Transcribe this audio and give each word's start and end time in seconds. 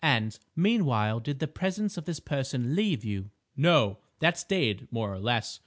"And, 0.03 0.39
meanwhile, 0.55 1.19
did 1.19 1.37
the 1.37 1.47
presence 1.47 1.95
of 1.95 2.05
this 2.05 2.19
person 2.19 2.75
leave 2.75 3.05
you?" 3.05 3.29
"No; 3.55 3.99
that 4.17 4.35
stayed 4.35 4.87
more 4.91 5.13
or 5.13 5.19
less. 5.19 5.59